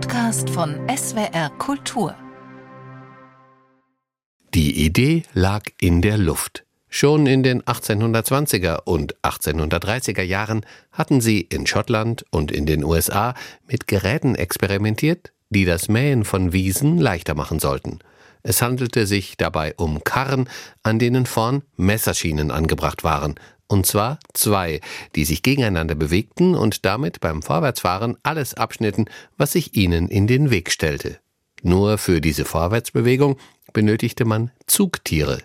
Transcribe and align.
Podcast 0.00 0.48
von 0.50 0.76
SWR 0.88 1.50
Kultur. 1.58 2.14
Die 4.54 4.84
Idee 4.86 5.24
lag 5.32 5.64
in 5.80 6.02
der 6.02 6.16
Luft. 6.16 6.64
Schon 6.88 7.26
in 7.26 7.42
den 7.42 7.62
1820er 7.62 8.84
und 8.84 9.16
1830er 9.22 10.22
Jahren 10.22 10.64
hatten 10.92 11.20
sie 11.20 11.40
in 11.40 11.66
Schottland 11.66 12.24
und 12.30 12.52
in 12.52 12.64
den 12.64 12.84
USA 12.84 13.34
mit 13.66 13.88
Geräten 13.88 14.36
experimentiert, 14.36 15.32
die 15.50 15.64
das 15.64 15.88
Mähen 15.88 16.24
von 16.24 16.52
Wiesen 16.52 16.98
leichter 16.98 17.34
machen 17.34 17.58
sollten. 17.58 17.98
Es 18.42 18.62
handelte 18.62 19.06
sich 19.06 19.36
dabei 19.36 19.74
um 19.76 20.02
Karren, 20.04 20.48
an 20.82 20.98
denen 20.98 21.26
vorn 21.26 21.62
Messerschienen 21.76 22.50
angebracht 22.50 23.04
waren, 23.04 23.34
und 23.68 23.84
zwar 23.84 24.18
zwei, 24.32 24.80
die 25.14 25.24
sich 25.26 25.42
gegeneinander 25.42 25.94
bewegten 25.94 26.54
und 26.54 26.86
damit 26.86 27.20
beim 27.20 27.42
Vorwärtsfahren 27.42 28.16
alles 28.22 28.54
abschnitten, 28.54 29.04
was 29.36 29.52
sich 29.52 29.76
ihnen 29.76 30.08
in 30.08 30.26
den 30.26 30.50
Weg 30.50 30.70
stellte. 30.70 31.18
Nur 31.62 31.98
für 31.98 32.20
diese 32.20 32.44
Vorwärtsbewegung 32.44 33.36
benötigte 33.72 34.24
man 34.24 34.50
Zugtiere. 34.66 35.42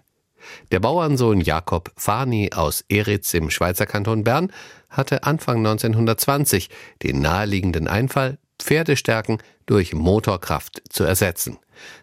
Der 0.72 0.80
Bauernsohn 0.80 1.42
Jakob 1.42 1.92
Fani 1.96 2.52
aus 2.54 2.84
Eritz 2.90 3.34
im 3.34 3.50
Schweizer 3.50 3.86
Kanton 3.86 4.24
Bern 4.24 4.52
hatte 4.90 5.24
Anfang 5.24 5.58
1920 5.58 6.70
den 7.02 7.22
naheliegenden 7.22 7.88
Einfall, 7.88 8.38
Pferdestärken 8.60 9.40
durch 9.66 9.94
Motorkraft 9.94 10.82
zu 10.90 11.04
ersetzen. 11.04 11.58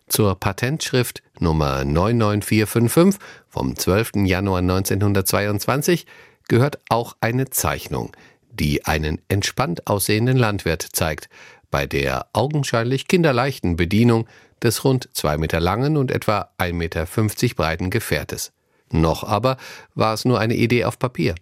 Zur 0.08 0.38
Patentschrift 0.38 1.22
Nummer 1.38 1.84
99455 1.84 3.20
vom 3.48 3.76
12. 3.76 4.26
Januar 4.26 4.58
1922 4.58 6.06
gehört 6.48 6.80
auch 6.88 7.16
eine 7.20 7.50
Zeichnung, 7.50 8.12
die 8.50 8.84
einen 8.84 9.20
entspannt 9.28 9.86
aussehenden 9.86 10.36
Landwirt 10.36 10.86
zeigt, 10.92 11.28
bei 11.70 11.86
der 11.86 12.26
augenscheinlich 12.32 13.06
kinderleichten 13.06 13.76
Bedienung 13.76 14.26
des 14.62 14.84
rund 14.84 15.08
zwei 15.12 15.38
Meter 15.38 15.60
langen 15.60 15.96
und 15.96 16.10
etwa 16.10 16.50
1,50 16.58 16.72
Meter 16.74 17.06
breiten 17.54 17.90
Gefährtes. 17.90 18.52
Noch 18.90 19.24
aber 19.24 19.56
war 19.94 20.14
es 20.14 20.24
nur 20.24 20.40
eine 20.40 20.54
Idee 20.56 20.84
auf 20.84 20.98
Papier. 20.98 21.34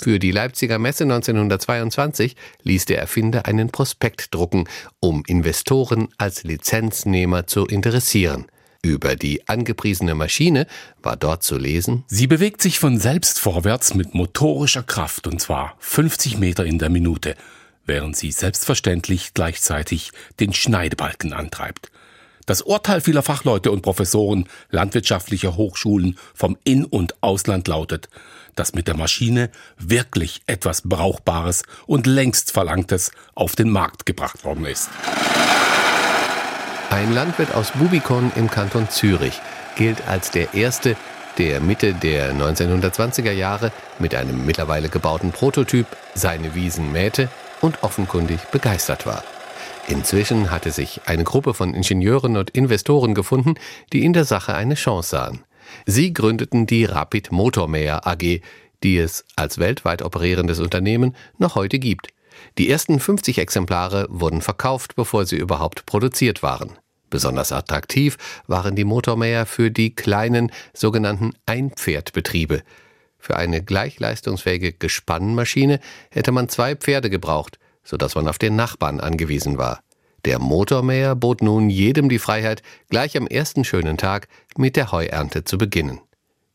Für 0.00 0.18
die 0.18 0.32
Leipziger 0.32 0.78
Messe 0.78 1.04
1922 1.04 2.36
ließ 2.62 2.84
der 2.86 2.98
Erfinder 2.98 3.46
einen 3.46 3.70
Prospekt 3.70 4.34
drucken, 4.34 4.68
um 5.00 5.22
Investoren 5.26 6.08
als 6.18 6.42
Lizenznehmer 6.42 7.46
zu 7.46 7.66
interessieren. 7.66 8.46
Über 8.82 9.16
die 9.16 9.48
angepriesene 9.48 10.14
Maschine 10.14 10.66
war 11.02 11.16
dort 11.16 11.42
zu 11.42 11.56
lesen 11.56 12.04
Sie 12.06 12.26
bewegt 12.26 12.60
sich 12.60 12.78
von 12.78 12.98
selbst 12.98 13.40
vorwärts 13.40 13.94
mit 13.94 14.14
motorischer 14.14 14.82
Kraft 14.82 15.26
und 15.26 15.40
zwar 15.40 15.76
50 15.78 16.38
Meter 16.38 16.66
in 16.66 16.78
der 16.78 16.90
Minute, 16.90 17.34
während 17.86 18.16
sie 18.16 18.30
selbstverständlich 18.30 19.32
gleichzeitig 19.32 20.10
den 20.40 20.52
Schneidebalken 20.52 21.32
antreibt. 21.32 21.90
Das 22.46 22.60
Urteil 22.60 23.00
vieler 23.00 23.22
Fachleute 23.22 23.70
und 23.70 23.80
Professoren 23.80 24.48
landwirtschaftlicher 24.70 25.56
Hochschulen 25.56 26.18
vom 26.34 26.58
In- 26.64 26.84
und 26.84 27.14
Ausland 27.22 27.68
lautet, 27.68 28.10
dass 28.54 28.74
mit 28.74 28.86
der 28.86 28.96
Maschine 28.96 29.50
wirklich 29.78 30.42
etwas 30.46 30.82
Brauchbares 30.82 31.62
und 31.86 32.06
längst 32.06 32.52
Verlangtes 32.52 33.12
auf 33.34 33.56
den 33.56 33.70
Markt 33.70 34.04
gebracht 34.04 34.44
worden 34.44 34.66
ist. 34.66 34.90
Ein 36.90 37.14
Landwirt 37.14 37.54
aus 37.54 37.72
Bubikon 37.72 38.30
im 38.36 38.50
Kanton 38.50 38.90
Zürich 38.90 39.40
gilt 39.76 40.06
als 40.06 40.30
der 40.30 40.52
erste, 40.52 40.96
der 41.38 41.60
Mitte 41.60 41.94
der 41.94 42.32
1920er 42.34 43.32
Jahre 43.32 43.72
mit 43.98 44.14
einem 44.14 44.44
mittlerweile 44.44 44.90
gebauten 44.90 45.32
Prototyp 45.32 45.86
seine 46.14 46.54
Wiesen 46.54 46.92
mähte 46.92 47.30
und 47.62 47.82
offenkundig 47.82 48.38
begeistert 48.52 49.06
war. 49.06 49.24
Inzwischen 49.86 50.50
hatte 50.50 50.70
sich 50.70 51.02
eine 51.04 51.24
Gruppe 51.24 51.52
von 51.52 51.74
Ingenieuren 51.74 52.38
und 52.38 52.50
Investoren 52.50 53.14
gefunden, 53.14 53.54
die 53.92 54.04
in 54.04 54.14
der 54.14 54.24
Sache 54.24 54.54
eine 54.54 54.76
Chance 54.76 55.10
sahen. 55.10 55.44
Sie 55.84 56.14
gründeten 56.14 56.66
die 56.66 56.86
Rapid 56.86 57.32
Motormäher 57.32 58.06
AG, 58.06 58.40
die 58.82 58.96
es 58.96 59.24
als 59.36 59.58
weltweit 59.58 60.02
operierendes 60.02 60.60
Unternehmen 60.60 61.14
noch 61.38 61.54
heute 61.54 61.78
gibt. 61.78 62.08
Die 62.56 62.70
ersten 62.70 62.98
50 62.98 63.38
Exemplare 63.38 64.06
wurden 64.08 64.40
verkauft, 64.40 64.96
bevor 64.96 65.26
sie 65.26 65.36
überhaupt 65.36 65.84
produziert 65.84 66.42
waren. 66.42 66.72
Besonders 67.10 67.52
attraktiv 67.52 68.16
waren 68.46 68.76
die 68.76 68.84
Motormäher 68.84 69.44
für 69.44 69.70
die 69.70 69.94
kleinen 69.94 70.50
sogenannten 70.72 71.34
Einpferdbetriebe. 71.46 72.62
Für 73.18 73.36
eine 73.36 73.62
gleich 73.62 74.00
leistungsfähige 74.00 74.72
Gespannmaschine 74.72 75.80
hätte 76.10 76.32
man 76.32 76.48
zwei 76.48 76.74
Pferde 76.74 77.10
gebraucht, 77.10 77.58
so 77.84 77.96
dass 77.96 78.14
man 78.14 78.28
auf 78.28 78.38
den 78.38 78.56
Nachbarn 78.56 79.00
angewiesen 79.00 79.58
war. 79.58 79.80
Der 80.24 80.38
Motormäher 80.38 81.14
bot 81.14 81.42
nun 81.42 81.68
jedem 81.68 82.08
die 82.08 82.18
Freiheit, 82.18 82.62
gleich 82.88 83.16
am 83.16 83.26
ersten 83.26 83.64
schönen 83.64 83.98
Tag 83.98 84.28
mit 84.56 84.74
der 84.74 84.90
Heuernte 84.90 85.44
zu 85.44 85.58
beginnen. 85.58 86.00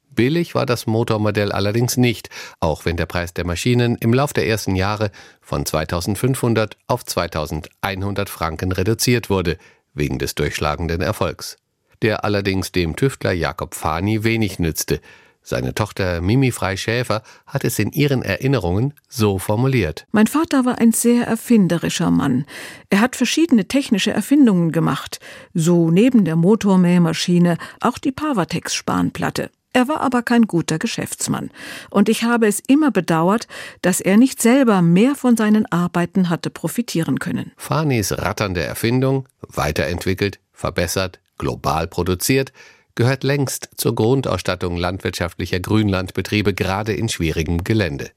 Billig 0.09 0.55
war 0.55 0.65
das 0.65 0.87
Motormodell 0.87 1.51
allerdings 1.51 1.95
nicht, 1.95 2.29
auch 2.59 2.85
wenn 2.85 2.97
der 2.97 3.05
Preis 3.05 3.33
der 3.33 3.45
Maschinen 3.45 3.95
im 3.97 4.13
Lauf 4.13 4.33
der 4.33 4.47
ersten 4.47 4.75
Jahre 4.75 5.11
von 5.39 5.65
2500 5.65 6.77
auf 6.87 7.05
2100 7.05 8.27
Franken 8.27 8.71
reduziert 8.71 9.29
wurde, 9.29 9.57
wegen 9.93 10.19
des 10.19 10.35
durchschlagenden 10.35 11.01
Erfolgs. 11.01 11.57
Der 12.01 12.23
allerdings 12.23 12.71
dem 12.71 12.95
Tüftler 12.95 13.31
Jakob 13.31 13.75
Fani 13.75 14.23
wenig 14.23 14.57
nützte, 14.57 14.99
seine 15.41 15.73
Tochter 15.73 16.21
Mimi 16.21 16.51
Freischäfer 16.51 17.23
hat 17.47 17.63
es 17.63 17.79
in 17.79 17.91
ihren 17.91 18.21
Erinnerungen 18.21 18.93
so 19.07 19.39
formuliert. 19.39 20.05
Mein 20.11 20.27
Vater 20.27 20.65
war 20.65 20.79
ein 20.79 20.91
sehr 20.91 21.25
erfinderischer 21.25 22.11
Mann. 22.11 22.45
Er 22.89 23.01
hat 23.01 23.15
verschiedene 23.15 23.67
technische 23.67 24.11
Erfindungen 24.11 24.71
gemacht, 24.71 25.19
so 25.53 25.89
neben 25.89 26.25
der 26.25 26.35
Motormähmaschine 26.35 27.57
auch 27.79 27.97
die 27.97 28.11
Pavatex-Spanplatte. 28.11 29.49
Er 29.71 29.87
war 29.87 30.01
aber 30.01 30.23
kein 30.23 30.43
guter 30.43 30.79
Geschäftsmann, 30.79 31.51
und 31.91 32.09
ich 32.09 32.23
habe 32.23 32.47
es 32.47 32.59
immer 32.59 32.89
bedauert, 32.89 33.47
dass 33.83 34.01
er 34.01 34.17
nicht 34.17 34.41
selber 34.41 34.81
mehr 34.81 35.13
von 35.13 35.37
seinen 35.37 35.71
Arbeiten 35.71 36.29
hatte 36.29 36.49
profitieren 36.49 37.19
können. 37.19 37.51
Fanis 37.55 38.11
ratternde 38.11 38.63
Erfindung, 38.63 39.27
weiterentwickelt, 39.41 40.39
verbessert, 40.53 41.19
global 41.37 41.87
produziert, 41.87 42.51
gehört 42.99 43.23
längst 43.23 43.69
zur 43.77 43.95
Grundausstattung 43.95 44.75
landwirtschaftlicher 44.75 45.61
Grünlandbetriebe 45.61 46.53
gerade 46.53 46.91
in 46.91 47.07
schwierigem 47.07 47.63
Gelände. 47.63 48.11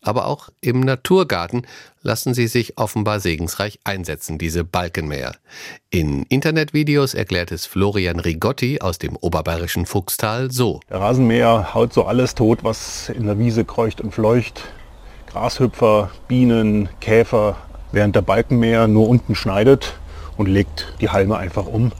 Aber 0.00 0.26
auch 0.26 0.48
im 0.60 0.78
Naturgarten 0.78 1.62
lassen 2.02 2.32
sie 2.32 2.46
sich 2.46 2.78
offenbar 2.78 3.18
segensreich 3.18 3.80
einsetzen, 3.82 4.38
diese 4.38 4.62
Balkenmäher. 4.62 5.34
In 5.90 6.22
Internetvideos 6.28 7.14
erklärt 7.14 7.50
es 7.50 7.66
Florian 7.66 8.20
Rigotti 8.20 8.80
aus 8.80 9.00
dem 9.00 9.16
oberbayerischen 9.16 9.86
Fuchstal 9.86 10.52
so. 10.52 10.78
Der 10.88 11.00
Rasenmäher 11.00 11.74
haut 11.74 11.92
so 11.92 12.04
alles 12.04 12.36
tot, 12.36 12.62
was 12.62 13.08
in 13.08 13.26
der 13.26 13.40
Wiese 13.40 13.64
kreucht 13.64 14.00
und 14.00 14.14
fleucht. 14.14 14.62
Grashüpfer, 15.32 16.12
Bienen, 16.28 16.88
Käfer, 17.00 17.56
während 17.90 18.14
der 18.14 18.22
Balkenmäher 18.22 18.86
nur 18.86 19.08
unten 19.08 19.34
schneidet 19.34 19.94
und 20.36 20.46
legt 20.46 20.94
die 21.00 21.08
Halme 21.08 21.38
einfach 21.38 21.66
um. 21.66 21.90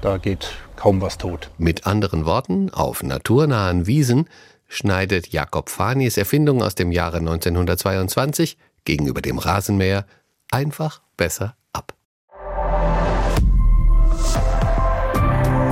Da 0.00 0.16
geht 0.16 0.54
kaum 0.78 1.02
was 1.02 1.18
tot. 1.18 1.50
Mit 1.58 1.86
anderen 1.86 2.24
Worten, 2.24 2.70
auf 2.70 3.02
naturnahen 3.02 3.86
Wiesen 3.86 4.28
schneidet 4.68 5.28
Jakob 5.28 5.70
Fanis 5.70 6.16
Erfindung 6.16 6.62
aus 6.62 6.76
dem 6.76 6.92
Jahre 6.92 7.18
1922 7.18 8.56
gegenüber 8.84 9.20
dem 9.20 9.38
Rasenmäher 9.38 10.06
einfach 10.50 11.02
besser 11.16 11.56
ab. 11.72 11.94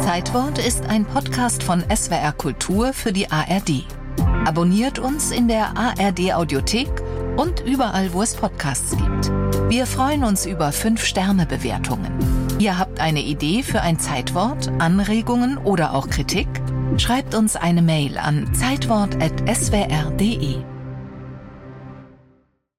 Zeitwort 0.03 0.59
ist 0.59 0.85
ein 0.87 1.05
Podcast 1.05 1.63
von 1.63 1.85
SWR 1.95 2.33
Kultur 2.33 2.93
für 2.93 3.13
die 3.13 3.31
ARD. 3.31 3.87
Abonniert 4.45 4.99
uns 4.99 5.31
in 5.31 5.47
der 5.47 5.77
ARD 5.77 6.35
Audiothek 6.35 6.89
und 7.37 7.61
überall, 7.61 8.13
wo 8.13 8.23
es 8.23 8.35
Podcasts 8.35 8.91
gibt. 8.97 9.31
Wir 9.69 9.87
freuen 9.87 10.25
uns 10.25 10.47
über 10.47 10.71
5-Sterne-Bewertungen. 10.71 12.36
Ihr 12.59 12.79
habt 12.79 13.01
eine 13.01 13.21
Idee 13.21 13.63
für 13.63 13.83
ein 13.83 13.99
Zeitwort, 13.99 14.71
Anregungen 14.79 15.59
oder 15.59 15.95
auch 15.95 16.09
Kritik? 16.09 16.49
Schreibt 16.97 17.35
uns 17.35 17.55
eine 17.55 17.83
Mail 17.83 18.17
an 18.17 18.55
zeitwort.swr.de. 18.55 20.76